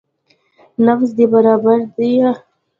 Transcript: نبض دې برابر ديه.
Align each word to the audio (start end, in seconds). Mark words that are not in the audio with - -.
نبض 0.85 1.09
دې 1.17 1.25
برابر 1.33 1.79
ديه. 1.95 2.31